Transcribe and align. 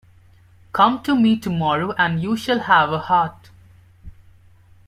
Come 0.73 1.03
to 1.03 1.15
me 1.15 1.37
tomorrow 1.37 1.91
and 1.95 2.19
you 2.19 2.35
shall 2.35 2.61
have 2.61 2.91
a 2.91 2.97
heart. 2.97 3.51